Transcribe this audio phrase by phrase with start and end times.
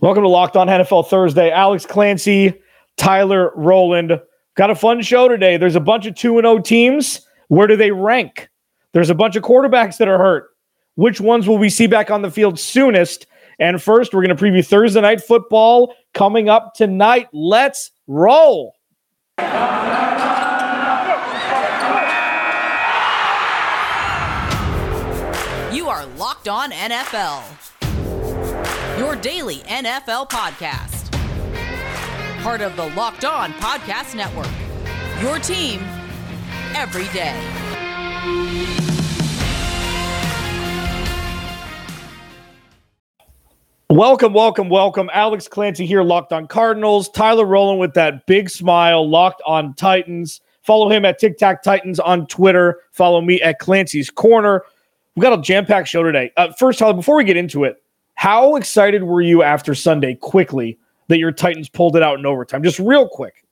[0.00, 1.50] Welcome to Locked On NFL Thursday.
[1.50, 2.52] Alex Clancy,
[2.98, 4.20] Tyler Rowland.
[4.54, 5.56] Got a fun show today.
[5.56, 7.26] There's a bunch of 2 0 teams.
[7.48, 8.50] Where do they rank?
[8.92, 10.50] There's a bunch of quarterbacks that are hurt.
[10.96, 13.26] Which ones will we see back on the field soonest?
[13.58, 17.28] And first, we're going to preview Thursday night football coming up tonight.
[17.32, 18.74] Let's roll.
[25.72, 27.75] You are Locked On NFL
[28.98, 31.12] your daily NFL podcast.
[32.42, 34.48] Part of the Locked On Podcast Network.
[35.20, 35.80] Your team
[36.74, 37.34] every day.
[43.90, 45.10] Welcome, welcome, welcome.
[45.12, 47.10] Alex Clancy here, Locked On Cardinals.
[47.10, 50.40] Tyler Rowland with that big smile, Locked On Titans.
[50.62, 52.80] Follow him at Tic Tac Titans on Twitter.
[52.92, 54.64] Follow me at Clancy's Corner.
[55.14, 56.32] We've got a jam packed show today.
[56.36, 57.82] Uh, first, Tyler, before we get into it,
[58.26, 60.76] how excited were you after Sunday quickly
[61.06, 62.60] that your Titans pulled it out in overtime?
[62.64, 63.44] Just real quick.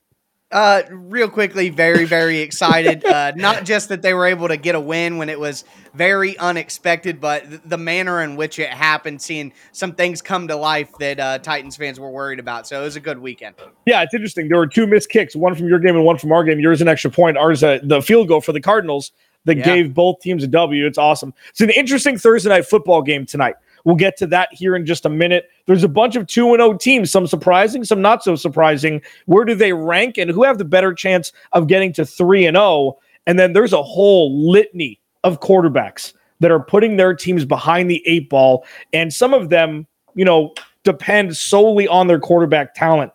[0.51, 3.05] Uh, real quickly, very, very excited.
[3.05, 6.37] Uh, not just that they were able to get a win when it was very
[6.39, 11.21] unexpected, but the manner in which it happened, seeing some things come to life that
[11.21, 12.67] uh, Titans fans were worried about.
[12.67, 13.55] So it was a good weekend.
[13.85, 14.49] Yeah, it's interesting.
[14.49, 16.59] There were two missed kicks, one from your game and one from our game.
[16.59, 19.13] Yours an extra point, ours uh, the field goal for the Cardinals
[19.45, 19.63] that yeah.
[19.63, 20.85] gave both teams a W.
[20.85, 21.33] It's awesome.
[21.51, 23.55] It's an interesting Thursday night football game tonight.
[23.85, 25.49] We'll get to that here in just a minute.
[25.67, 29.01] There's a bunch of 2 0 teams, some surprising, some not so surprising.
[29.27, 32.57] Where do they rank and who have the better chance of getting to 3 and
[32.57, 32.97] 0?
[33.27, 38.03] And then there's a whole litany of quarterbacks that are putting their teams behind the
[38.05, 38.65] eight ball.
[38.91, 43.11] And some of them, you know, depend solely on their quarterback talent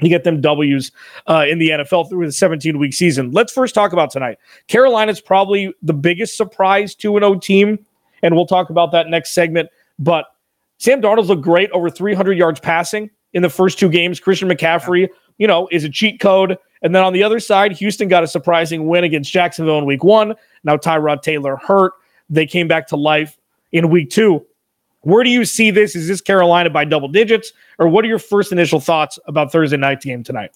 [0.00, 0.92] to get them W's
[1.28, 3.30] uh, in the NFL through the 17 week season.
[3.32, 4.38] Let's first talk about tonight.
[4.66, 7.84] Carolina's probably the biggest surprise 2 0 team.
[8.22, 9.70] And we'll talk about that next segment.
[10.00, 10.26] But
[10.78, 14.18] Sam Darnold's looked great, over 300 yards passing in the first two games.
[14.18, 16.58] Christian McCaffrey, you know, is a cheat code.
[16.82, 20.02] And then on the other side, Houston got a surprising win against Jacksonville in week
[20.02, 20.34] one.
[20.64, 21.92] Now Tyrod Taylor hurt.
[22.30, 23.36] They came back to life
[23.72, 24.44] in week two.
[25.02, 25.94] Where do you see this?
[25.94, 27.52] Is this Carolina by double digits?
[27.78, 30.52] Or what are your first initial thoughts about Thursday night game tonight?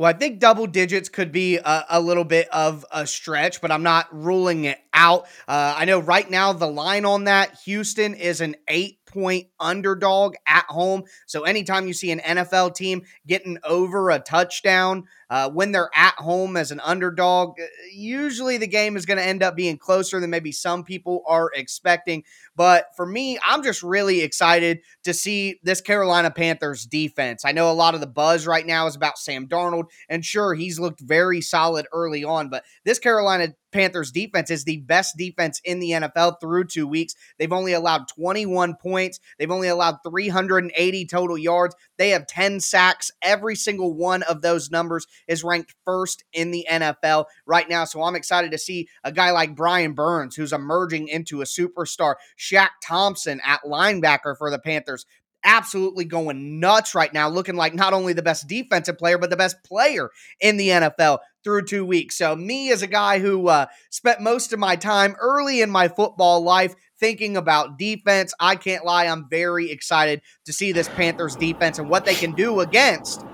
[0.00, 3.70] Well, I think double digits could be a, a, little bit of a stretch, but
[3.70, 5.24] I'm not ruling it out.
[5.46, 10.36] Uh, I know right now the line on that Houston is an eight point underdog
[10.46, 11.02] at home.
[11.26, 16.14] So anytime you see an NFL team getting over a touchdown uh, when they're at
[16.16, 20.20] home as an underdog, uh, usually the game is going to end up being closer
[20.20, 22.24] than maybe some people are expecting.
[22.56, 27.44] But for me, I'm just really excited to see this Carolina Panthers defense.
[27.44, 30.54] I know a lot of the buzz right now is about Sam Darnold, and sure,
[30.54, 35.60] he's looked very solid early on, but this Carolina Panthers defense is the best defense
[35.64, 37.14] in the NFL through two weeks.
[37.38, 39.20] They've only allowed 21 points.
[39.38, 41.74] They've only allowed 380 total yards.
[41.96, 43.10] They have 10 sacks.
[43.22, 47.84] Every single one of those numbers is ranked first in the NFL right now.
[47.84, 52.14] So I'm excited to see a guy like Brian Burns, who's emerging into a superstar.
[52.38, 55.06] Shaq Thompson at linebacker for the Panthers
[55.44, 59.36] absolutely going nuts right now, looking like not only the best defensive player, but the
[59.36, 60.10] best player
[60.40, 62.18] in the NFL through two weeks.
[62.18, 65.88] So, me as a guy who uh, spent most of my time early in my
[65.88, 71.36] football life thinking about defense, I can't lie, I'm very excited to see this Panthers
[71.36, 73.24] defense and what they can do against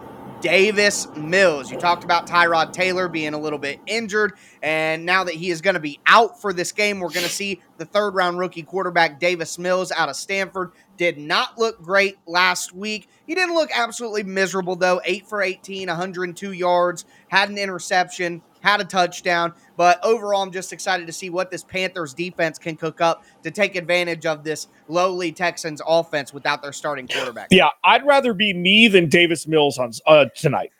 [0.41, 1.71] Davis Mills.
[1.71, 5.61] You talked about Tyrod Taylor being a little bit injured, and now that he is
[5.61, 8.63] going to be out for this game, we're going to see the third round rookie
[8.63, 10.73] quarterback Davis Mills out of Stanford.
[10.97, 13.09] Did not look great last week.
[13.27, 15.01] He didn't look absolutely miserable, though.
[15.05, 19.54] 8 for 18, 102 yards, had an interception, had a touchdown.
[19.77, 23.50] But overall, I'm just excited to see what this Panthers defense can cook up to
[23.50, 27.49] take advantage of this lowly Texans offense without their starting quarterback.
[27.50, 30.72] Yeah, I'd rather be me than Davis Mills on uh, tonight.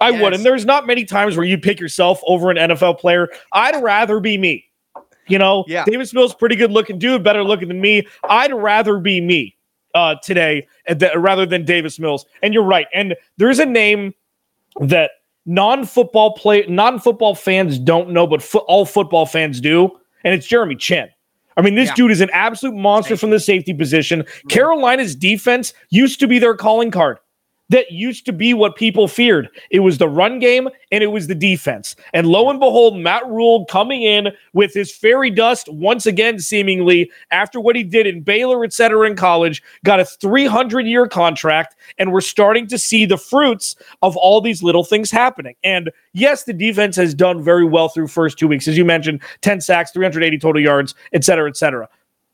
[0.00, 0.22] I yes.
[0.22, 0.34] would.
[0.34, 3.28] And there's not many times where you pick yourself over an NFL player.
[3.52, 4.64] I'd rather be me.
[5.28, 5.84] You know, yeah.
[5.84, 8.06] Davis Mills, pretty good looking dude, better looking than me.
[8.28, 9.56] I'd rather be me
[9.94, 10.66] uh, today
[11.16, 12.26] rather than Davis Mills.
[12.42, 12.86] And you're right.
[12.92, 14.14] And there's a name
[14.80, 15.12] that
[15.46, 19.90] non-football play non-football fans don't know, but fo- all football fans do,
[20.24, 21.08] and it's Jeremy Chinn.
[21.56, 21.94] I mean, this yeah.
[21.94, 24.22] dude is an absolute monster from the safety position.
[24.22, 24.48] Mm-hmm.
[24.48, 27.18] Carolina's defense used to be their calling card
[27.70, 29.48] that used to be what people feared.
[29.70, 31.96] It was the run game and it was the defense.
[32.12, 37.10] And lo and behold, Matt Rhule coming in with his fairy dust once again, seemingly
[37.30, 41.76] after what he did in Baylor, et cetera, in college, got a 300 year contract.
[41.98, 45.56] And we're starting to see the fruits of all these little things happening.
[45.64, 48.68] And yes, the defense has done very well through first two weeks.
[48.68, 51.88] As you mentioned, 10 sacks, 380 total yards, et cetera, et cetera.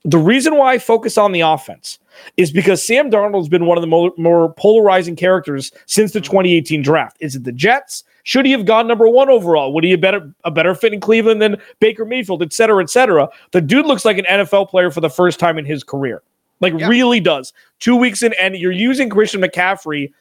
[0.05, 1.99] The reason why I focus on the offense
[2.37, 6.33] is because Sam Darnold's been one of the more, more polarizing characters since the mm-hmm.
[6.33, 7.17] 2018 draft.
[7.21, 8.05] Is it the Jets?
[8.23, 9.73] Should he have gone number one overall?
[9.73, 12.91] Would he have better a better fit in Cleveland than Baker Mayfield, et cetera, et
[12.91, 13.29] cetera?
[13.53, 16.23] The dude looks like an NFL player for the first time in his career.
[16.61, 16.89] Like yeah.
[16.89, 17.53] really does.
[17.79, 20.13] Two weeks in, and you're using Christian McCaffrey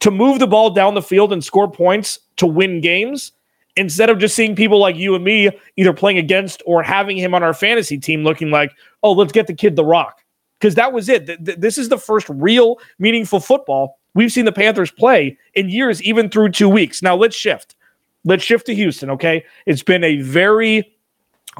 [0.00, 3.32] to move the ball down the field and score points to win games
[3.76, 7.34] instead of just seeing people like you and me either playing against or having him
[7.34, 8.72] on our fantasy team looking like,
[9.04, 10.22] oh, let's get the kid the rock.
[10.58, 11.60] Because that was it.
[11.60, 16.30] This is the first real meaningful football we've seen the Panthers play in years, even
[16.30, 17.02] through two weeks.
[17.02, 17.76] Now let's shift.
[18.24, 19.44] Let's shift to Houston, okay?
[19.66, 20.96] It's been a very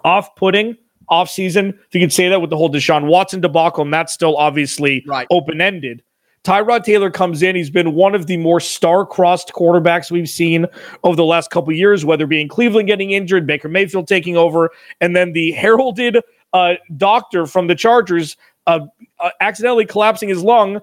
[0.04, 0.76] off putting
[1.08, 4.14] off season, if you could say that with the whole Deshaun Watson debacle, and that's
[4.14, 5.26] still obviously right.
[5.30, 6.02] open ended.
[6.44, 7.56] Tyrod Taylor comes in.
[7.56, 10.66] He's been one of the more star-crossed quarterbacks we've seen
[11.02, 14.70] over the last couple years, whether being Cleveland getting injured, Baker Mayfield taking over,
[15.00, 16.18] and then the heralded
[16.54, 18.36] uh, doctor from the Chargers
[18.66, 18.80] uh,
[19.18, 20.80] uh, accidentally collapsing his lung,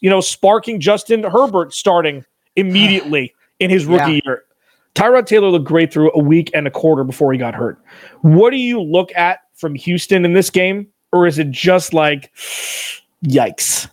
[0.00, 2.24] you know, sparking Justin Herbert starting
[2.56, 4.20] immediately in his rookie yeah.
[4.24, 4.44] year.
[4.94, 7.78] Tyrod Taylor looked great through a week and a quarter before he got hurt.
[8.20, 12.30] What do you look at from Houston in this game, or is it just like,
[13.24, 13.88] yikes?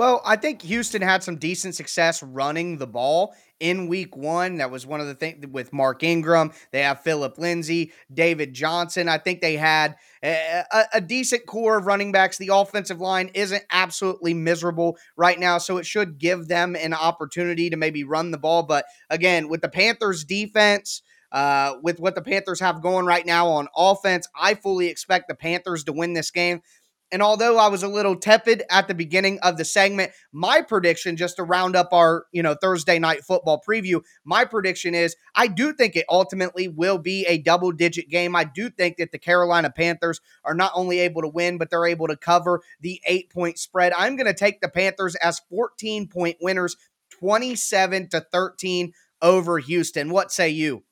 [0.00, 4.56] Well, I think Houston had some decent success running the ball in week one.
[4.56, 6.52] That was one of the things with Mark Ingram.
[6.70, 9.10] They have Philip Lindsay, David Johnson.
[9.10, 10.64] I think they had a,
[10.94, 12.38] a, decent core of running backs.
[12.38, 17.68] The offensive line isn't absolutely miserable right now, so it should give them an opportunity
[17.68, 18.62] to maybe run the ball.
[18.62, 23.48] But again, with the Panthers' defense, uh, with what the Panthers have going right now
[23.48, 26.62] on offense, I fully expect the Panthers to win this game.
[27.12, 31.16] And although I was a little tepid at the beginning of the segment, my prediction,
[31.16, 35.48] just to round up our, you know, Thursday night football preview, my prediction is I
[35.48, 38.36] do think it ultimately will be a double digit game.
[38.36, 41.86] I do think that the Carolina Panthers are not only able to win, but they're
[41.86, 43.92] able to cover the eight point spread.
[43.96, 46.76] I'm going to take the Panthers as 14 point winners,
[47.10, 48.92] 27 to 13
[49.22, 50.10] over Houston.
[50.10, 50.84] What say you?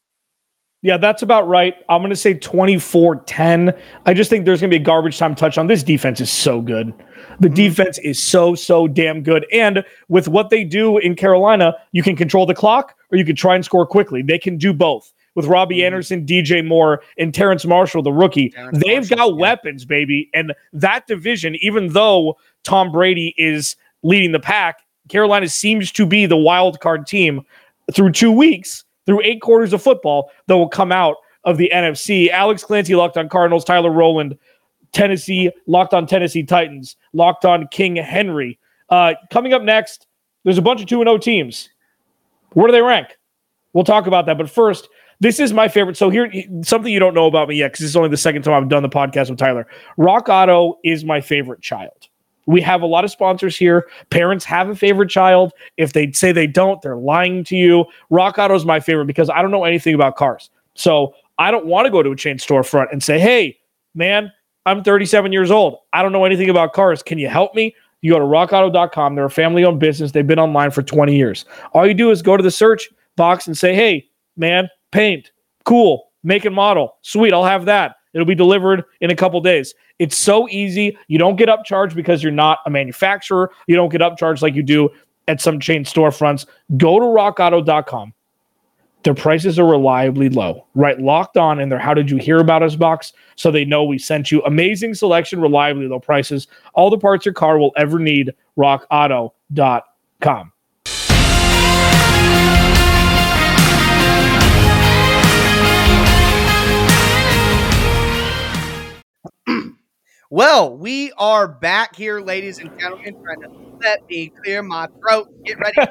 [0.82, 1.74] Yeah, that's about right.
[1.88, 3.74] I'm going to say 24 10.
[4.06, 5.66] I just think there's going to be a garbage time touchdown.
[5.66, 6.94] This defense is so good.
[7.40, 7.54] The mm-hmm.
[7.54, 9.44] defense is so, so damn good.
[9.52, 13.34] And with what they do in Carolina, you can control the clock or you can
[13.34, 14.22] try and score quickly.
[14.22, 15.12] They can do both.
[15.34, 15.86] With Robbie mm-hmm.
[15.86, 19.40] Anderson, DJ Moore, and Terrence Marshall, the rookie, Terrence they've Marshall, got yeah.
[19.40, 20.30] weapons, baby.
[20.34, 26.26] And that division, even though Tom Brady is leading the pack, Carolina seems to be
[26.26, 27.42] the wild card team
[27.92, 32.28] through two weeks through eight quarters of football that will come out of the NFC.
[32.28, 34.36] Alex Clancy locked on Cardinals, Tyler Rowland,
[34.92, 38.58] Tennessee, locked on Tennessee Titans, locked on King Henry.
[38.90, 40.06] Uh, coming up next,
[40.44, 41.70] there's a bunch of 2 0 teams.
[42.52, 43.16] Where do they rank?
[43.72, 44.36] We'll talk about that.
[44.36, 44.90] But first,
[45.20, 45.96] this is my favorite.
[45.96, 46.30] So here,
[46.62, 48.68] something you don't know about me yet, because this is only the second time I've
[48.68, 49.66] done the podcast with Tyler.
[49.96, 52.08] Rock Auto is my favorite child.
[52.48, 53.88] We have a lot of sponsors here.
[54.08, 55.52] Parents have a favorite child.
[55.76, 57.84] If they say they don't, they're lying to you.
[58.08, 60.48] Rock Auto is my favorite because I don't know anything about cars.
[60.74, 63.58] So I don't want to go to a chain storefront and say, hey,
[63.94, 64.32] man,
[64.64, 65.76] I'm 37 years old.
[65.92, 67.02] I don't know anything about cars.
[67.02, 67.76] Can you help me?
[68.00, 69.14] You go to rockauto.com.
[69.14, 70.12] They're a family owned business.
[70.12, 71.44] They've been online for 20 years.
[71.74, 74.08] All you do is go to the search box and say, hey,
[74.38, 75.32] man, paint,
[75.66, 76.96] cool, make and model.
[77.02, 77.96] Sweet, I'll have that.
[78.14, 79.74] It'll be delivered in a couple days.
[79.98, 80.96] It's so easy.
[81.08, 83.50] You don't get upcharged because you're not a manufacturer.
[83.66, 84.90] You don't get upcharged like you do
[85.26, 86.46] at some chain storefronts.
[86.76, 88.14] Go to rockauto.com.
[89.04, 90.66] Their prices are reliably low.
[90.74, 93.84] Right locked on in their How Did You Hear About Us box so they know
[93.84, 94.42] we sent you.
[94.42, 96.48] Amazing selection, reliably low prices.
[96.74, 98.34] All the parts your car will ever need.
[98.58, 100.52] RockAuto.com.
[110.30, 115.32] Well, we are back here, ladies and gentlemen, trying to let me clear my throat.
[115.42, 115.90] Get ready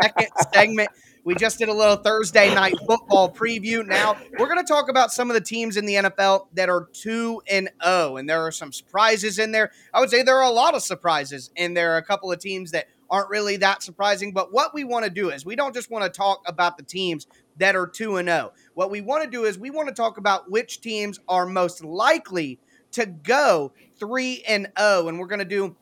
[0.00, 0.88] second segment.
[1.22, 3.86] We just did a little Thursday night football preview.
[3.86, 6.88] Now we're going to talk about some of the teams in the NFL that are
[6.94, 9.70] 2 and 0 and there are some surprises in there.
[9.92, 12.38] I would say there are a lot of surprises and there are a couple of
[12.38, 15.74] teams that aren't really that surprising, but what we want to do is we don't
[15.74, 17.26] just want to talk about the teams
[17.58, 18.52] that are 2 and 0.
[18.72, 21.84] What we want to do is we want to talk about which teams are most
[21.84, 22.58] likely
[22.94, 25.76] to go 3 and 0 and we're going to do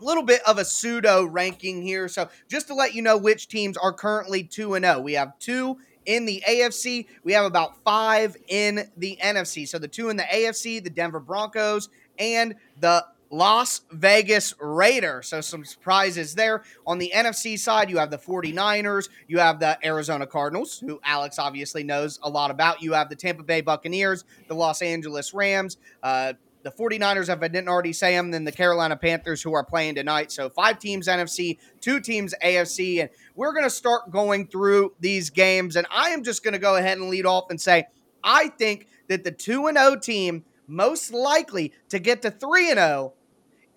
[0.00, 2.08] a little bit of a pseudo ranking here.
[2.08, 5.00] So, just to let you know which teams are currently 2 and 0.
[5.00, 5.76] We have 2
[6.06, 9.68] in the AFC, we have about 5 in the NFC.
[9.68, 11.88] So, the 2 in the AFC, the Denver Broncos
[12.18, 15.28] and the Las Vegas Raiders.
[15.28, 16.64] So some surprises there.
[16.86, 21.38] On the NFC side, you have the 49ers, you have the Arizona Cardinals, who Alex
[21.38, 22.82] obviously knows a lot about.
[22.82, 26.32] You have the Tampa Bay Buccaneers, the Los Angeles Rams, uh,
[26.62, 29.94] the 49ers, if I didn't already say them, then the Carolina Panthers, who are playing
[29.94, 30.30] tonight.
[30.30, 33.00] So five teams NFC, two teams AFC.
[33.00, 35.76] And we're going to start going through these games.
[35.76, 37.86] And I am just going to go ahead and lead off and say,
[38.22, 42.78] I think that the 2 and 0 team most likely to get to 3 and
[42.78, 43.14] 0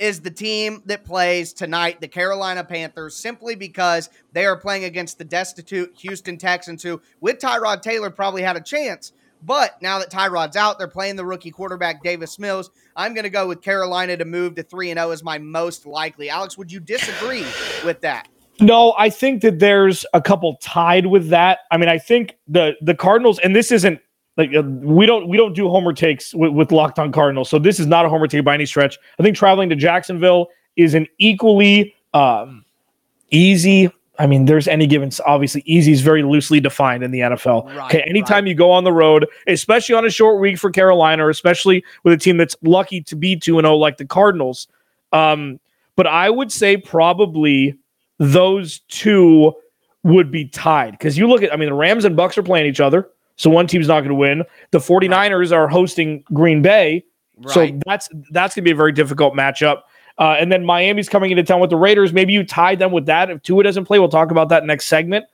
[0.03, 5.17] is the team that plays tonight, the Carolina Panthers, simply because they are playing against
[5.17, 9.13] the destitute Houston Texans, who, with Tyrod Taylor, probably had a chance.
[9.41, 12.69] But now that Tyrod's out, they're playing the rookie quarterback Davis Mills.
[12.97, 15.85] I'm going to go with Carolina to move to 3 and 0 as my most
[15.85, 16.29] likely.
[16.29, 17.45] Alex, would you disagree
[17.85, 18.27] with that?
[18.59, 21.59] No, I think that there's a couple tied with that.
[21.71, 24.01] I mean, I think the the Cardinals, and this isn't
[24.37, 27.59] like uh, we don't we don't do homer takes with, with locked on Cardinals, so
[27.59, 28.97] this is not a homer take by any stretch.
[29.19, 32.65] I think traveling to Jacksonville is an equally um,
[33.29, 35.11] easy I mean, there's any given.
[35.25, 37.65] Obviously, easy is very loosely defined in the NFL.
[37.65, 38.49] Right, okay, anytime right.
[38.49, 42.13] you go on the road, especially on a short week for Carolina, or especially with
[42.13, 44.67] a team that's lucky to be two and zero oh like the Cardinals.
[45.11, 45.59] Um,
[45.95, 47.75] but I would say probably
[48.19, 49.53] those two
[50.03, 51.51] would be tied because you look at.
[51.51, 54.09] I mean, the Rams and Bucks are playing each other, so one team's not going
[54.09, 54.43] to win.
[54.71, 57.03] The 49ers are hosting Green Bay,
[57.47, 59.81] so that's that's going to be a very difficult matchup.
[60.19, 62.13] Uh, and then Miami's coming into town with the Raiders.
[62.13, 63.31] Maybe you tie them with that.
[63.31, 65.25] If Tua doesn't play, we'll talk about that next segment.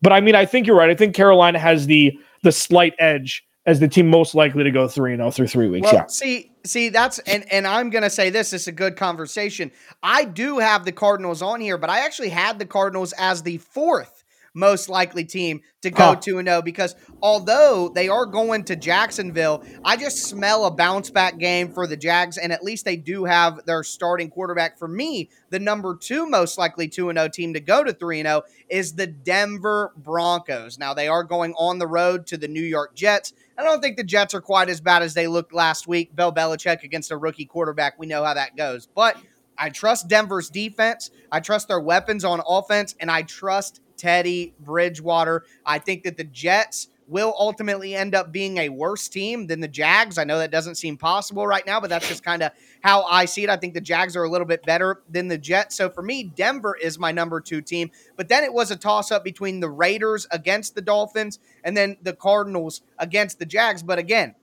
[0.00, 0.90] But I mean, I think you're right.
[0.90, 4.86] I think Carolina has the the slight edge as the team most likely to go
[4.86, 5.84] three and zero oh through three weeks.
[5.84, 6.06] Well, yeah.
[6.08, 8.50] See, see, that's and and I'm gonna say this.
[8.50, 9.70] This is a good conversation.
[10.02, 13.58] I do have the Cardinals on here, but I actually had the Cardinals as the
[13.58, 14.13] fourth
[14.54, 16.16] most likely team to go huh.
[16.16, 21.38] 2 0 because although they are going to Jacksonville, I just smell a bounce back
[21.38, 24.78] game for the Jags, and at least they do have their starting quarterback.
[24.78, 28.42] For me, the number two most likely 2 0 team to go to 3 0
[28.68, 30.78] is the Denver Broncos.
[30.78, 33.32] Now, they are going on the road to the New York Jets.
[33.58, 36.14] I don't think the Jets are quite as bad as they looked last week.
[36.14, 37.98] Bill Belichick against a rookie quarterback.
[37.98, 38.86] We know how that goes.
[38.86, 39.16] But
[39.56, 41.10] I trust Denver's defense.
[41.30, 45.44] I trust their weapons on offense, and I trust Teddy Bridgewater.
[45.64, 49.68] I think that the Jets will ultimately end up being a worse team than the
[49.68, 50.18] Jags.
[50.18, 53.26] I know that doesn't seem possible right now, but that's just kind of how I
[53.26, 53.50] see it.
[53.50, 55.76] I think the Jags are a little bit better than the Jets.
[55.76, 57.90] So for me, Denver is my number two team.
[58.16, 61.96] But then it was a toss up between the Raiders against the Dolphins and then
[62.02, 63.82] the Cardinals against the Jags.
[63.82, 64.34] But again,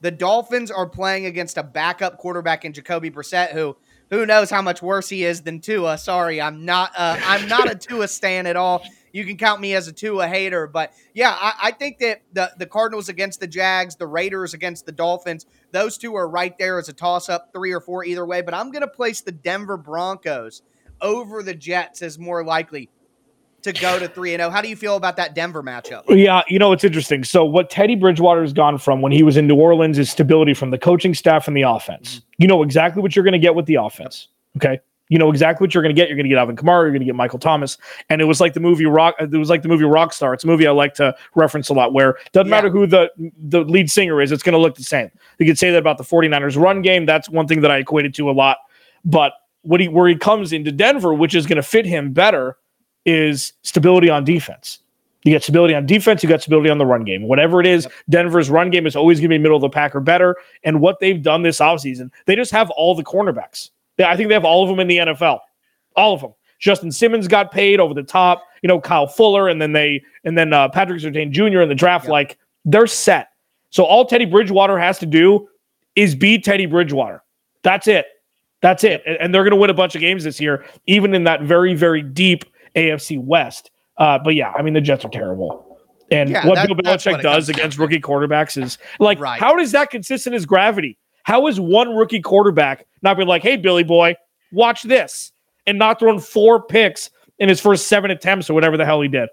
[0.00, 3.76] the Dolphins are playing against a backup quarterback in Jacoby Brissett, who
[4.10, 5.98] who knows how much worse he is than Tua.
[5.98, 8.82] Sorry, I'm not uh, I'm not a Tua stan at all.
[9.12, 12.52] You can count me as a Tua hater, but yeah, I, I, think that the
[12.58, 16.78] the Cardinals against the Jags, the Raiders against the Dolphins, those two are right there
[16.78, 18.42] as a toss up, three or four either way.
[18.42, 20.62] But I'm going to place the Denver Broncos
[21.00, 22.90] over the Jets as more likely
[23.66, 24.50] to go to 3 and 0.
[24.50, 26.02] How do you feel about that Denver matchup?
[26.08, 27.24] Yeah, you know, it's interesting.
[27.24, 30.54] So, what Teddy Bridgewater has gone from when he was in New Orleans is stability
[30.54, 32.16] from the coaching staff and the offense.
[32.16, 32.42] Mm-hmm.
[32.42, 34.28] You know exactly what you're going to get with the offense.
[34.56, 34.80] Okay.
[35.08, 36.08] You know exactly what you're going to get.
[36.08, 36.82] You're going to get Alvin Kamara.
[36.82, 37.78] You're going to get Michael Thomas.
[38.08, 39.14] And it was like the movie Rock.
[39.20, 40.34] It was like the movie Rockstar.
[40.34, 42.50] It's a movie I like to reference a lot where it doesn't yeah.
[42.50, 45.10] matter who the, the lead singer is, it's going to look the same.
[45.38, 47.06] You could say that about the 49ers run game.
[47.06, 48.58] That's one thing that I equated to a lot.
[49.04, 52.56] But what he, where he comes into Denver, which is going to fit him better,
[53.06, 54.80] is stability on defense.
[55.24, 57.22] You get stability on defense, you got stability on the run game.
[57.22, 57.92] Whatever it is, yep.
[58.10, 60.36] Denver's run game is always going to be middle of the pack or better.
[60.62, 63.70] And what they've done this offseason, they just have all the cornerbacks.
[63.98, 65.40] I think they have all of them in the NFL.
[65.96, 66.34] All of them.
[66.58, 70.38] Justin Simmons got paid over the top, you know, Kyle Fuller, and then they and
[70.38, 71.60] then uh, Patrick Surtain Jr.
[71.60, 72.04] in the draft.
[72.04, 72.12] Yep.
[72.12, 73.30] Like they're set.
[73.70, 75.48] So all Teddy Bridgewater has to do
[75.96, 77.22] is beat Teddy Bridgewater.
[77.62, 78.06] That's it.
[78.62, 79.02] That's it.
[79.06, 81.74] And they're going to win a bunch of games this year, even in that very,
[81.74, 82.44] very deep
[82.76, 83.70] AFC West.
[83.98, 85.78] Uh, but yeah, I mean the Jets are terrible.
[86.10, 89.40] And yeah, what that, Bill Belichick what does against rookie quarterbacks is like, right.
[89.40, 90.98] how is that consistent as gravity?
[91.24, 94.14] How is one rookie quarterback not being like, hey, Billy boy,
[94.52, 95.32] watch this,
[95.66, 99.08] and not throwing four picks in his first seven attempts or whatever the hell he
[99.08, 99.28] did?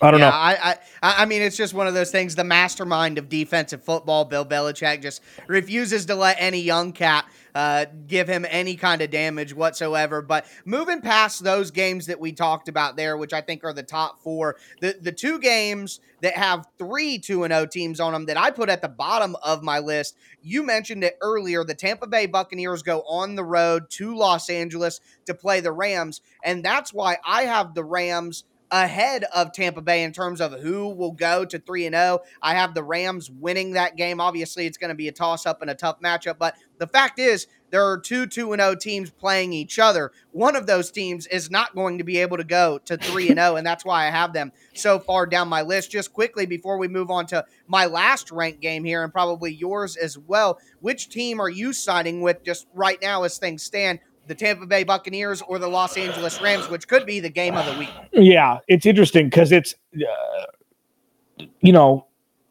[0.00, 0.36] I don't yeah, know.
[0.36, 2.34] I, I I mean, it's just one of those things.
[2.34, 7.24] The mastermind of defensive football, Bill Belichick, just refuses to let any young cat
[7.54, 10.22] uh, give him any kind of damage whatsoever.
[10.22, 13.82] But moving past those games that we talked about there, which I think are the
[13.82, 18.12] top four, the the two games that have three two and zero oh teams on
[18.12, 20.16] them that I put at the bottom of my list.
[20.42, 21.64] You mentioned it earlier.
[21.64, 26.20] The Tampa Bay Buccaneers go on the road to Los Angeles to play the Rams,
[26.44, 30.88] and that's why I have the Rams ahead of Tampa Bay in terms of who
[30.88, 32.20] will go to 3 and 0.
[32.42, 34.20] I have the Rams winning that game.
[34.20, 37.18] Obviously, it's going to be a toss up and a tough matchup, but the fact
[37.18, 40.12] is there are two 2 and 0 teams playing each other.
[40.32, 43.38] One of those teams is not going to be able to go to 3 and
[43.38, 45.90] 0 and that's why I have them so far down my list.
[45.90, 49.96] Just quickly before we move on to my last ranked game here and probably yours
[49.96, 54.00] as well, which team are you siding with just right now as things stand?
[54.28, 57.66] The Tampa Bay Buccaneers or the Los Angeles Rams, which could be the game of
[57.66, 57.90] the week.
[58.12, 62.06] Yeah, it's interesting because it's, uh, you know,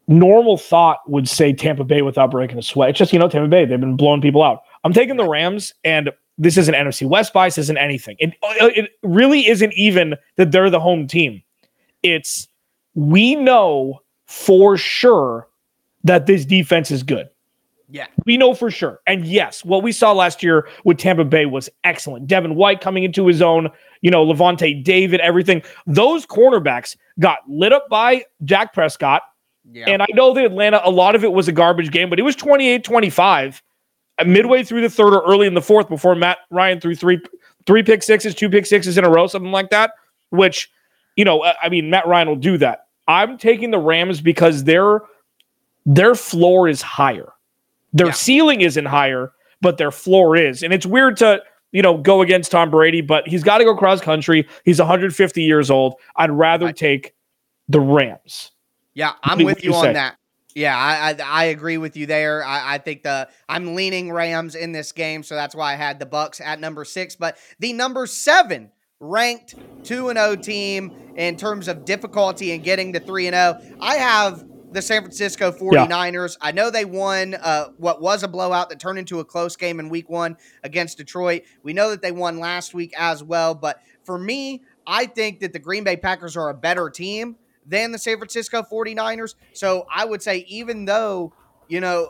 [0.08, 2.90] normal thought would say Tampa Bay without breaking a sweat.
[2.90, 4.62] It's just, you know, Tampa Bay, they've been blowing people out.
[4.82, 8.16] I'm taking the Rams, and this isn't NFC West bias, isn't anything.
[8.18, 11.42] It, it really isn't even that they're the home team.
[12.02, 12.48] It's
[12.94, 15.48] we know for sure
[16.04, 17.28] that this defense is good.
[17.90, 18.06] Yeah.
[18.26, 19.00] We know for sure.
[19.06, 22.26] And yes, what we saw last year with Tampa Bay was excellent.
[22.26, 23.70] Devin White coming into his own,
[24.02, 25.62] you know, Lavonte David, everything.
[25.86, 29.22] Those cornerbacks got lit up by Dak Prescott
[29.72, 29.86] yeah.
[29.88, 32.22] And I know that Atlanta, a lot of it was a garbage game, but it
[32.22, 33.62] was 28 25
[34.18, 37.20] uh, midway through the third or early in the fourth before Matt Ryan threw three
[37.66, 39.92] three pick sixes, two pick sixes in a row, something like that.
[40.30, 40.70] Which,
[41.16, 42.86] you know, uh, I mean, Matt Ryan will do that.
[43.06, 45.00] I'm taking the Rams because their
[45.84, 47.32] their floor is higher.
[47.92, 48.12] Their yeah.
[48.12, 50.62] ceiling isn't higher, but their floor is.
[50.62, 51.42] And it's weird to,
[51.72, 54.46] you know, go against Tom Brady, but he's got to go cross country.
[54.64, 55.94] He's 150 years old.
[56.16, 56.76] I'd rather right.
[56.76, 57.14] take
[57.68, 58.52] the Rams.
[58.94, 60.16] Yeah, I'm with you, you on that.
[60.54, 62.44] Yeah, I, I, I agree with you there.
[62.44, 66.00] I, I think the I'm leaning Rams in this game, so that's why I had
[66.00, 67.14] the Bucks at number six.
[67.14, 69.54] But the number seven ranked
[69.84, 73.60] two and zero oh team in terms of difficulty and getting to three and zero,
[73.60, 76.36] oh, I have the San Francisco 49ers.
[76.40, 76.48] Yeah.
[76.48, 79.80] I know they won uh, what was a blowout that turned into a close game
[79.80, 81.42] in week one against Detroit.
[81.62, 83.54] We know that they won last week as well.
[83.54, 87.92] But for me, I think that the Green Bay Packers are a better team than
[87.92, 89.34] the San Francisco 49ers.
[89.52, 91.32] So I would say, even though,
[91.68, 92.08] you know,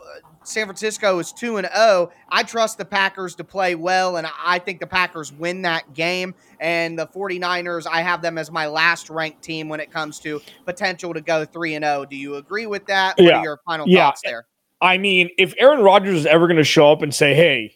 [0.49, 4.59] San Francisco is 2 and 0, I trust the Packers to play well, and I
[4.59, 6.33] think the Packers win that game.
[6.59, 10.41] And the 49ers, I have them as my last ranked team when it comes to
[10.65, 12.05] potential to go 3 and 0.
[12.05, 13.17] Do you agree with that?
[13.17, 13.37] What yeah.
[13.37, 14.07] are your final yeah.
[14.07, 14.45] thoughts there?
[14.81, 17.75] I mean, if Aaron Rodgers is ever going to show up and say, hey,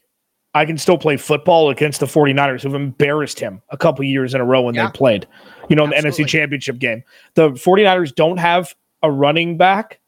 [0.53, 4.41] I can still play football against the 49ers who've embarrassed him a couple years in
[4.41, 4.85] a row when yeah.
[4.85, 5.27] they played,
[5.67, 7.03] you know, in the NFC championship game.
[7.33, 9.99] The 49ers don't have a running back.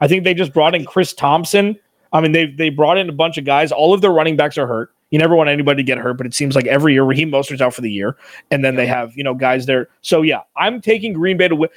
[0.00, 1.78] I think they just brought in Chris Thompson.
[2.14, 3.72] I mean, they they brought in a bunch of guys.
[3.72, 4.94] All of their running backs are hurt.
[5.10, 7.60] You never want anybody to get hurt, but it seems like every year Raheem Mostert's
[7.60, 8.16] out for the year,
[8.50, 8.80] and then yeah.
[8.80, 9.88] they have you know guys there.
[10.00, 11.68] So yeah, I'm taking Green Bay to win.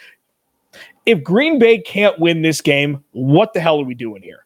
[1.06, 4.46] If Green Bay can't win this game, what the hell are we doing here?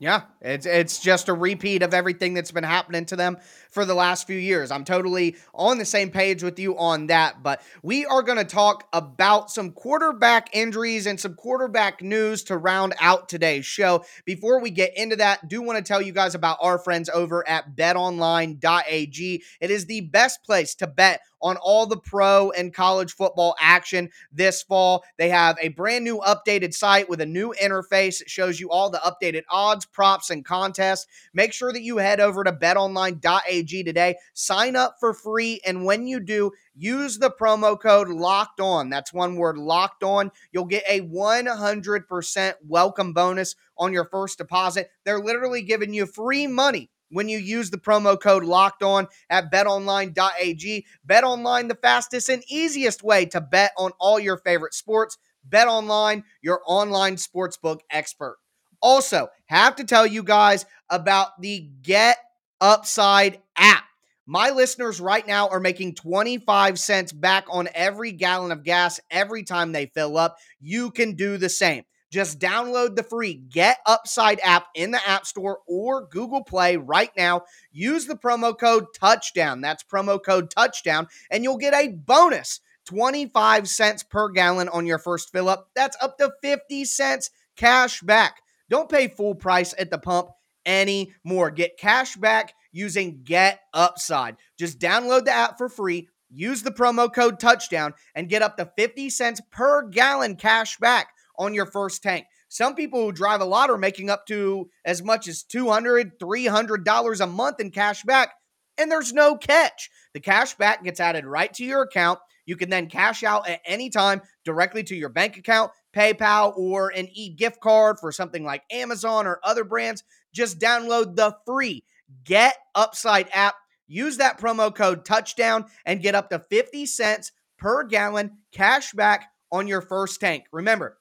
[0.00, 3.36] Yeah, it's it's just a repeat of everything that's been happening to them
[3.70, 4.70] for the last few years.
[4.70, 8.44] I'm totally on the same page with you on that, but we are going to
[8.44, 14.04] talk about some quarterback injuries and some quarterback news to round out today's show.
[14.24, 17.46] Before we get into that, do want to tell you guys about our friends over
[17.46, 19.42] at betonline.ag.
[19.60, 24.10] It is the best place to bet on all the pro and college football action
[24.32, 25.04] this fall.
[25.16, 28.20] They have a brand new updated site with a new interface.
[28.20, 31.06] It shows you all the updated odds, props, and contests.
[31.34, 34.16] Make sure that you head over to betonline.ag today.
[34.34, 35.60] Sign up for free.
[35.66, 38.90] And when you do, use the promo code locked on.
[38.90, 40.30] That's one word locked on.
[40.52, 44.90] You'll get a 100% welcome bonus on your first deposit.
[45.04, 49.52] They're literally giving you free money when you use the promo code locked on at
[49.52, 50.86] betonline.ag.
[51.08, 55.18] BetOnline, the fastest and easiest way to bet on all your favorite sports.
[55.48, 58.36] BetOnline, your online sportsbook expert.
[58.80, 62.18] Also, have to tell you guys about the Get
[62.60, 63.84] Upside app.
[64.26, 69.42] My listeners right now are making 25 cents back on every gallon of gas every
[69.42, 70.36] time they fill up.
[70.60, 71.84] You can do the same.
[72.10, 77.10] Just download the free Get Upside app in the App Store or Google Play right
[77.16, 77.42] now.
[77.72, 79.60] Use the promo code Touchdown.
[79.60, 84.98] That's promo code Touchdown, and you'll get a bonus 25 cents per gallon on your
[84.98, 85.70] first fill up.
[85.76, 88.42] That's up to 50 cents cash back.
[88.70, 90.30] Don't pay full price at the pump
[90.64, 91.50] anymore.
[91.50, 94.36] Get cash back using Get Upside.
[94.58, 98.70] Just download the app for free, use the promo code touchdown, and get up to
[98.76, 102.26] 50 cents per gallon cash back on your first tank.
[102.48, 107.20] Some people who drive a lot are making up to as much as $200, $300
[107.20, 108.34] a month in cash back,
[108.78, 109.90] and there's no catch.
[110.14, 112.18] The cash back gets added right to your account.
[112.46, 116.88] You can then cash out at any time directly to your bank account PayPal, or
[116.90, 121.84] an e gift card for something like Amazon or other brands, just download the free
[122.24, 123.54] Get Upside app.
[123.86, 129.30] Use that promo code touchdown and get up to 50 cents per gallon cash back
[129.50, 130.44] on your first tank.
[130.52, 130.98] Remember,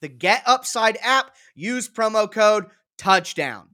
[0.00, 2.66] the Get Upside app, use promo code
[2.98, 3.70] touchdown.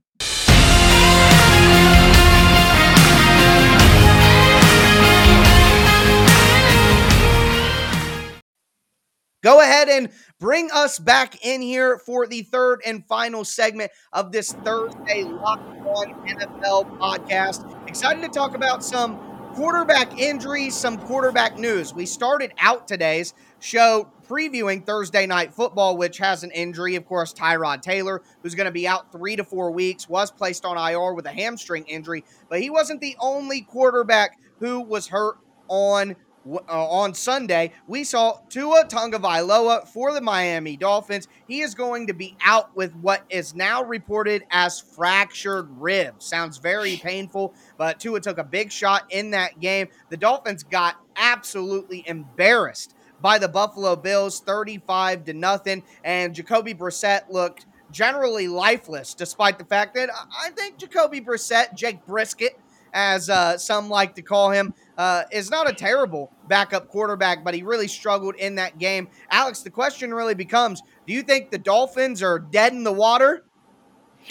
[9.43, 10.09] Go ahead and
[10.43, 15.63] bring us back in here for the third and final segment of this Thursday Locked
[15.87, 17.87] On NFL podcast.
[17.87, 19.17] Excited to talk about some
[19.53, 21.93] quarterback injuries, some quarterback news.
[21.93, 26.97] We started out today's show previewing Thursday night football, which has an injury.
[26.97, 30.65] Of course, Tyrod Taylor, who's going to be out three to four weeks, was placed
[30.65, 35.37] on IR with a hamstring injury, but he wasn't the only quarterback who was hurt
[35.69, 41.27] on uh, on Sunday, we saw Tua Tagovailoa for the Miami Dolphins.
[41.47, 46.25] He is going to be out with what is now reported as fractured ribs.
[46.25, 49.87] Sounds very painful, but Tua took a big shot in that game.
[50.09, 57.29] The Dolphins got absolutely embarrassed by the Buffalo Bills, 35 to nothing, and Jacoby Brissett
[57.29, 62.59] looked generally lifeless, despite the fact that I think Jacoby Brissett, Jake Brisket,
[62.93, 67.53] as uh, some like to call him, uh, is not a terrible backup quarterback, but
[67.53, 69.07] he really struggled in that game.
[69.31, 73.45] Alex, the question really becomes do you think the Dolphins are dead in the water,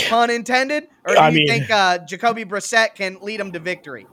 [0.08, 3.58] pun intended, or do I you mean, think uh, Jacoby Brissett can lead them to
[3.58, 4.06] victory?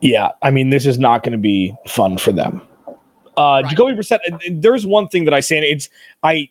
[0.00, 2.62] Yeah, I mean, this is not going to be fun for them.
[3.36, 3.66] Uh, right.
[3.66, 4.20] Jacoby Brissett,
[4.62, 5.90] there's one thing that I say, and it's
[6.22, 6.48] I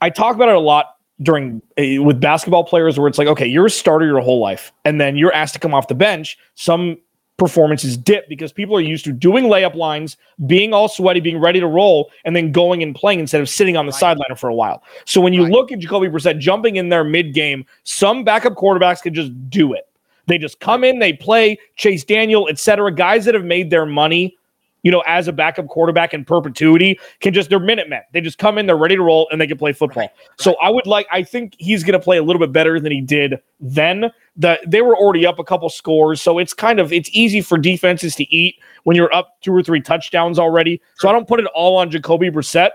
[0.00, 3.46] I talk about it a lot during uh, with basketball players where it's like, okay,
[3.46, 6.38] you're a starter your whole life, and then you're asked to come off the bench.
[6.54, 6.98] Some
[7.38, 11.60] performances dip because people are used to doing layup lines, being all sweaty, being ready
[11.60, 14.00] to roll, and then going and playing instead of sitting on the right.
[14.00, 14.82] sideline for a while.
[15.04, 15.52] So when you right.
[15.52, 19.72] look at Jacoby Brissett jumping in there mid game, some backup quarterbacks can just do
[19.72, 19.88] it.
[20.26, 22.92] They just come in, they play Chase Daniel, etc.
[22.92, 24.36] Guys that have made their money
[24.82, 28.02] you know, as a backup quarterback in perpetuity can just they're minute men.
[28.12, 30.02] They just come in, they're ready to roll, and they can play football.
[30.02, 30.40] Right, right.
[30.40, 33.00] So I would like I think he's gonna play a little bit better than he
[33.00, 34.10] did then.
[34.36, 37.58] The they were already up a couple scores, so it's kind of it's easy for
[37.58, 40.80] defenses to eat when you're up two or three touchdowns already.
[40.96, 42.70] So I don't put it all on Jacoby Brissett,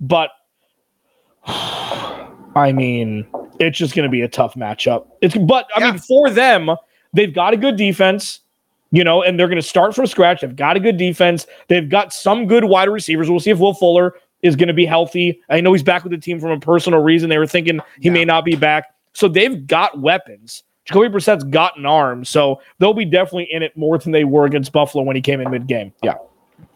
[0.00, 0.30] but
[1.46, 3.26] I mean,
[3.58, 5.08] it's just gonna be a tough matchup.
[5.22, 5.90] It's but I yeah.
[5.92, 6.70] mean for them,
[7.14, 8.40] they've got a good defense
[8.96, 10.40] you know, and they're going to start from scratch.
[10.40, 11.46] They've got a good defense.
[11.68, 13.28] They've got some good wide receivers.
[13.28, 15.38] We'll see if Will Fuller is going to be healthy.
[15.50, 17.28] I know he's back with the team from a personal reason.
[17.28, 18.12] They were thinking he yeah.
[18.12, 18.94] may not be back.
[19.12, 20.62] So they've got weapons.
[20.86, 24.46] Jacoby Brissett's got an arm, so they'll be definitely in it more than they were
[24.46, 25.92] against Buffalo when he came in mid game.
[26.02, 26.14] Yeah.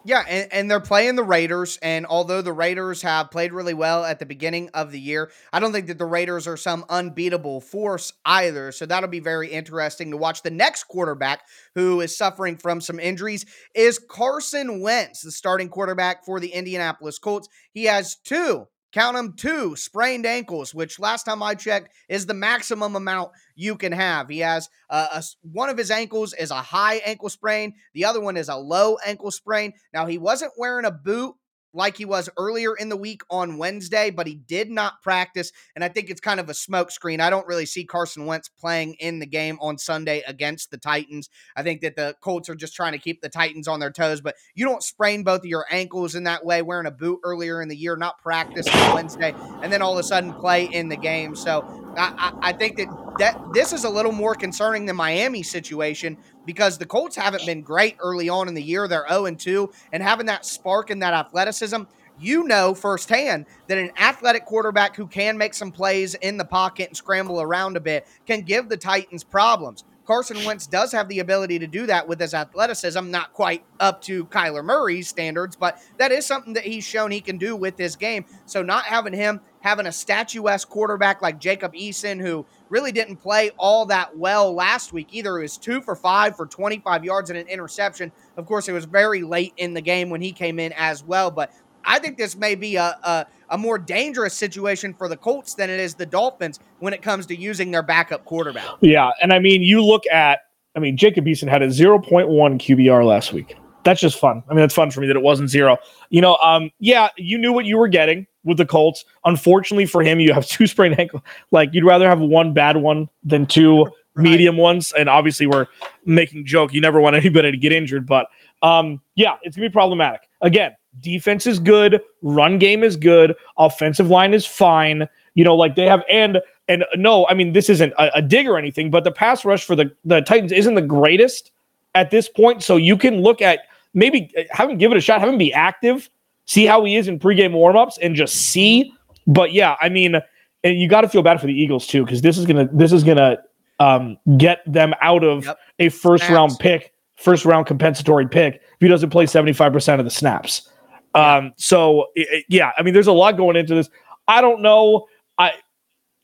[0.04, 1.78] Yeah, and, and, they're playing the Raiders.
[1.82, 5.60] And although the Raiders have played really well at the beginning of the year, I
[5.60, 8.72] don't think that the Raiders are some unbeatable force either.
[8.72, 10.42] So that'll be very interesting to watch.
[10.42, 11.42] The next quarterback
[11.74, 17.18] who is suffering from some injuries is Carson Wentz, the starting quarterback for the Indianapolis
[17.18, 17.48] Colts.
[17.72, 22.34] He has two count them two sprained ankles, which last time I checked is the
[22.34, 24.28] maximum amount you can have.
[24.28, 28.20] He has uh, a, one of his ankles is a high ankle sprain, the other
[28.20, 29.72] one is a low ankle sprain.
[29.92, 31.34] Now he wasn't wearing a boot
[31.72, 35.52] like he was earlier in the week on Wednesday, but he did not practice.
[35.74, 37.20] And I think it's kind of a smokescreen.
[37.20, 41.28] I don't really see Carson Wentz playing in the game on Sunday against the Titans.
[41.56, 44.20] I think that the Colts are just trying to keep the Titans on their toes,
[44.20, 47.62] but you don't sprain both of your ankles in that way, wearing a boot earlier
[47.62, 50.88] in the year, not practice on Wednesday, and then all of a sudden play in
[50.88, 51.34] the game.
[51.36, 56.16] So I, I, think that, that this is a little more concerning than Miami's situation
[56.46, 58.88] because the Colts haven't been great early on in the year.
[58.88, 61.82] They're 0 2, and having that spark and that athleticism,
[62.18, 66.88] you know firsthand that an athletic quarterback who can make some plays in the pocket
[66.88, 69.84] and scramble around a bit can give the Titans problems.
[70.06, 74.02] Carson Wentz does have the ability to do that with his athleticism, not quite up
[74.02, 77.78] to Kyler Murray's standards, but that is something that he's shown he can do with
[77.78, 78.24] his game.
[78.44, 83.50] So, not having him having a statuesque quarterback like Jacob Eason, who really didn't play
[83.58, 85.08] all that well last week.
[85.12, 88.10] Either it was two for five for 25 yards and an interception.
[88.36, 91.30] Of course, it was very late in the game when he came in as well.
[91.30, 91.52] But
[91.84, 95.70] I think this may be a, a, a more dangerous situation for the Colts than
[95.70, 98.66] it is the Dolphins when it comes to using their backup quarterback.
[98.80, 99.10] Yeah.
[99.22, 100.40] And I mean, you look at,
[100.76, 103.56] I mean, Jacob Eason had a 0.1 QBR last week.
[103.82, 104.42] That's just fun.
[104.48, 105.78] I mean, that's fun for me that it wasn't zero.
[106.10, 109.04] You know, um, yeah, you knew what you were getting with the Colts.
[109.24, 111.24] Unfortunately for him, you have two sprained ankle.
[111.50, 113.94] Like you'd rather have one bad one than two right.
[114.16, 114.92] medium ones.
[114.92, 115.66] And obviously, we're
[116.04, 116.72] making joke.
[116.72, 118.28] You never want anybody to get injured, but
[118.62, 120.28] um, yeah, it's gonna be problematic.
[120.40, 125.08] Again, defense is good, run game is good, offensive line is fine.
[125.34, 128.46] You know, like they have and and no, I mean this isn't a, a dig
[128.46, 131.52] or anything, but the pass rush for the the Titans isn't the greatest
[131.94, 132.62] at this point.
[132.62, 133.60] So you can look at
[133.94, 136.10] maybe have him give it a shot, have him be active
[136.50, 138.92] see how he is in pregame warmups and just see.
[139.28, 140.16] But yeah, I mean,
[140.64, 142.92] and you got to feel bad for the Eagles too because this is gonna this
[142.92, 143.38] is gonna
[143.78, 145.58] um, get them out of yep.
[145.78, 146.34] a first snaps.
[146.34, 150.10] round pick, first round compensatory pick if he doesn't play seventy five percent of the
[150.10, 150.68] snaps.
[151.14, 153.88] Um, so it, it- yeah, I mean, there's a lot going into this.
[154.26, 155.06] I don't know.
[155.38, 155.52] I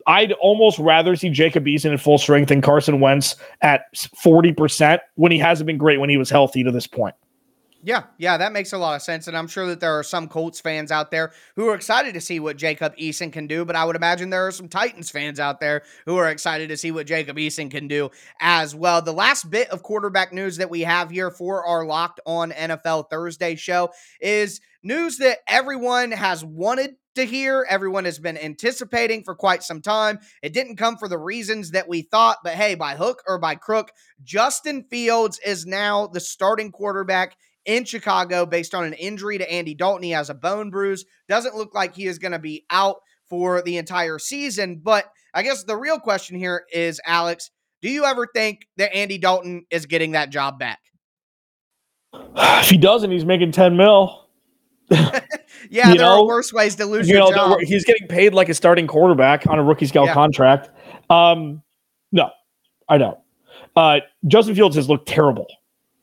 [0.09, 5.31] I'd almost rather see Jacob Eason in full strength than Carson Wentz at 40% when
[5.33, 7.15] he hasn't been great when he was healthy to this point.
[7.83, 9.29] Yeah, yeah, that makes a lot of sense.
[9.29, 12.21] And I'm sure that there are some Colts fans out there who are excited to
[12.21, 13.65] see what Jacob Eason can do.
[13.65, 16.77] But I would imagine there are some Titans fans out there who are excited to
[16.77, 18.11] see what Jacob Eason can do
[18.41, 19.03] as well.
[19.03, 23.11] The last bit of quarterback news that we have here for our Locked On NFL
[23.11, 27.67] Thursday show is news that everyone has wanted to hear.
[27.69, 30.21] Everyone has been anticipating for quite some time.
[30.43, 33.57] It didn't come for the reasons that we thought, but hey, by hook or by
[33.57, 33.91] crook,
[34.23, 39.74] Justin Fields is now the starting quarterback in Chicago based on an injury to Andy
[39.74, 40.02] Dalton.
[40.02, 41.05] He has a bone bruise.
[41.29, 42.96] Doesn't look like he is going to be out
[43.29, 44.81] for the entire season.
[44.83, 47.50] But I guess the real question here is, Alex,
[47.83, 50.79] do you ever think that Andy Dalton is getting that job back?
[52.38, 54.29] If he doesn't, he's making 10 mil.
[54.90, 55.11] Yeah,
[55.70, 57.61] You there know, are worse ways to lose You your know, job.
[57.61, 60.14] he's getting paid like a starting quarterback on a rookie scale Yeah.
[60.14, 60.70] contract.
[61.11, 61.62] Um,
[62.12, 62.31] no,
[62.88, 63.18] I don't.
[63.74, 65.46] Uh, Justin Fields has looked terrible.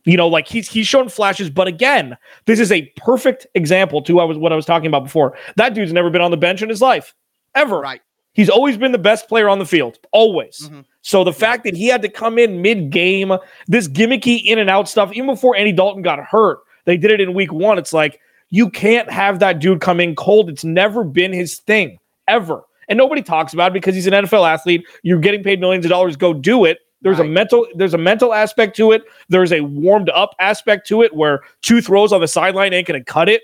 [0.05, 4.19] You know, like he's he's shown flashes, but again, this is a perfect example to
[4.19, 5.37] I was what I was talking about before.
[5.55, 7.13] That dude's never been on the bench in his life,
[7.55, 7.79] ever.
[7.79, 8.01] Right.
[8.33, 10.69] He's always been the best player on the field, always.
[10.69, 10.85] Mhm.
[11.01, 13.33] So the fact that he had to come in mid-game,
[13.67, 17.21] this gimmicky in and out stuff, even before Andy Dalton got hurt, they did it
[17.21, 17.77] in week one.
[17.77, 20.49] It's like you can't have that dude come in cold.
[20.49, 24.45] It's never been his thing ever, and nobody talks about it because he's an NFL
[24.45, 24.85] athlete.
[25.03, 26.15] You're getting paid millions of dollars.
[26.17, 26.79] Go do it.
[27.03, 29.03] There's a mental there's a mental aspect to it.
[29.29, 33.03] There's a warmed up aspect to it where two throws on the sideline ain't gonna
[33.03, 33.41] cut it.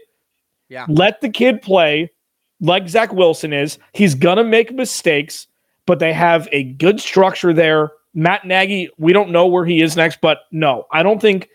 [0.69, 0.86] Yeah.
[0.88, 2.12] Let the kid play
[2.62, 3.78] like Zach Wilson is.
[3.93, 5.48] He's gonna make mistakes,
[5.86, 7.91] but they have a good structure there.
[8.13, 11.50] Matt Nagy, we don't know where he is next, but no, I don't think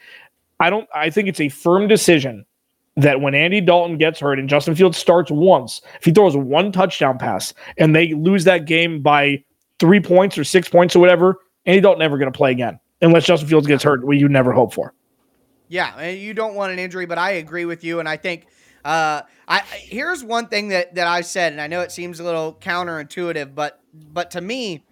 [0.60, 2.44] I don't I think it's a firm decision
[2.96, 6.70] that when Andy Dalton gets hurt and Justin Fields starts once, if he throws one
[6.70, 9.42] touchdown pass and they lose that game by
[9.80, 13.24] three points or six points or whatever, Andy Dalton never going to play again unless
[13.24, 14.94] Justin Fields gets hurt, what you never hope for.
[15.68, 18.46] Yeah, and you don't want an injury, but I agree with you, and I think
[18.84, 22.24] uh, I here's one thing that that I said, and I know it seems a
[22.24, 24.84] little counterintuitive, but but to me,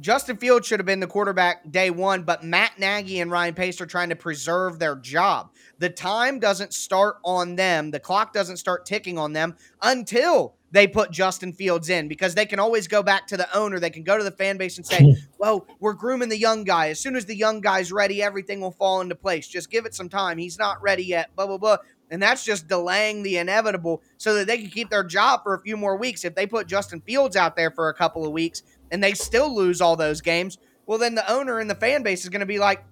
[0.00, 3.80] Justin Fields should have been the quarterback day one, but Matt Nagy and Ryan Pace
[3.80, 5.50] are trying to preserve their job.
[5.78, 10.86] The time doesn't start on them, the clock doesn't start ticking on them until they
[10.86, 13.78] put Justin Fields in because they can always go back to the owner.
[13.78, 15.12] They can go to the fan base and say, hmm.
[15.38, 16.88] well, we're grooming the young guy.
[16.88, 19.46] As soon as the young guy's ready, everything will fall into place.
[19.46, 20.38] Just give it some time.
[20.38, 21.78] He's not ready yet, blah, blah, blah.
[22.10, 25.60] And that's just delaying the inevitable so that they can keep their job for a
[25.60, 26.24] few more weeks.
[26.24, 29.54] If they put Justin Fields out there for a couple of weeks and they still
[29.54, 32.46] lose all those games, well, then the owner and the fan base is going to
[32.46, 32.84] be like,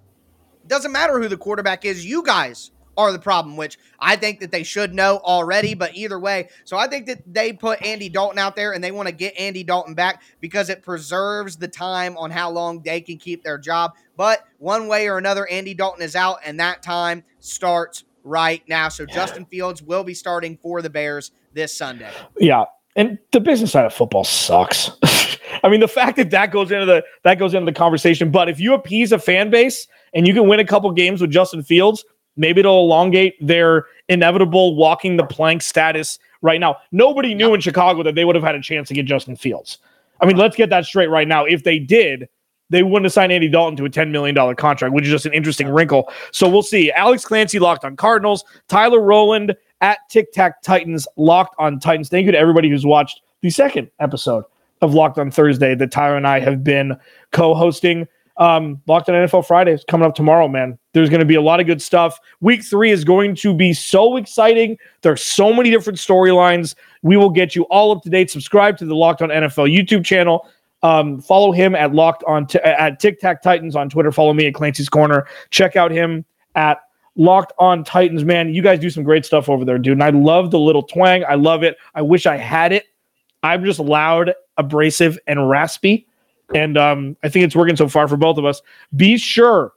[0.67, 4.51] doesn't matter who the quarterback is, you guys are the problem, which I think that
[4.51, 5.73] they should know already.
[5.73, 8.91] But either way, so I think that they put Andy Dalton out there and they
[8.91, 13.01] want to get Andy Dalton back because it preserves the time on how long they
[13.01, 13.93] can keep their job.
[14.17, 18.89] But one way or another, Andy Dalton is out, and that time starts right now.
[18.89, 22.11] So Justin Fields will be starting for the Bears this Sunday.
[22.37, 22.65] Yeah.
[22.95, 24.91] And the business side of football sucks.
[25.63, 28.31] I mean, the fact that that goes into the that goes into the conversation.
[28.31, 31.31] But if you appease a fan base and you can win a couple games with
[31.31, 32.05] Justin Fields,
[32.37, 36.77] maybe it'll elongate their inevitable walking the plank status right now.
[36.91, 39.79] Nobody knew in Chicago that they would have had a chance to get Justin Fields.
[40.21, 41.45] I mean, let's get that straight right now.
[41.45, 42.29] If they did,
[42.69, 45.33] they wouldn't have signed Andy Dalton to a $10 million contract, which is just an
[45.33, 46.11] interesting wrinkle.
[46.31, 46.91] So we'll see.
[46.91, 52.09] Alex Clancy locked on Cardinals, Tyler Rowland at Tic Tac Titans locked on Titans.
[52.09, 54.45] Thank you to everybody who's watched the second episode
[54.81, 56.97] of Locked on Thursday that Tyler and I have been
[57.31, 58.07] co-hosting.
[58.37, 60.77] Um, Locked on NFL Friday is coming up tomorrow, man.
[60.93, 62.19] There's going to be a lot of good stuff.
[62.41, 64.77] Week three is going to be so exciting.
[65.01, 66.75] There's so many different storylines.
[67.01, 68.29] We will get you all up to date.
[68.29, 70.49] Subscribe to the Locked on NFL YouTube channel.
[70.83, 74.11] Um, follow him at Locked on t- at Tic Tac Titans on Twitter.
[74.11, 75.25] Follow me at Clancy's Corner.
[75.49, 76.79] Check out him at
[77.15, 78.25] Locked on Titans.
[78.25, 79.93] Man, you guys do some great stuff over there, dude.
[79.93, 81.23] And I love the little twang.
[81.25, 81.77] I love it.
[81.95, 82.85] I wish I had it.
[83.41, 86.07] I'm just loud, abrasive, and raspy.
[86.53, 88.61] And um, I think it's working so far for both of us.
[88.95, 89.73] Be sure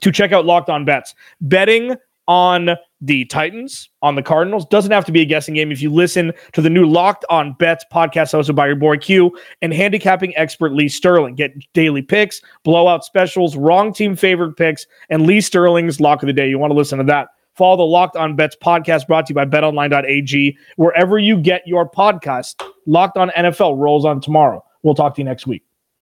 [0.00, 1.14] to check out Locked On Bets.
[1.40, 1.96] Betting
[2.26, 5.72] on the Titans, on the Cardinals, doesn't have to be a guessing game.
[5.72, 9.36] If you listen to the new Locked On Bets podcast hosted by your boy Q
[9.62, 15.26] and handicapping expert Lee Sterling, get daily picks, blowout specials, wrong team favorite picks, and
[15.26, 16.48] Lee Sterling's lock of the day.
[16.48, 17.28] You want to listen to that.
[17.54, 20.56] Follow the Locked On Bets podcast brought to you by betonline.ag.
[20.76, 24.64] Wherever you get your podcast, Locked On NFL rolls on tomorrow.
[24.82, 25.64] We'll talk to you next week.